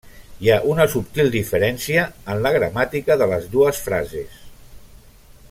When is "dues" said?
3.53-3.83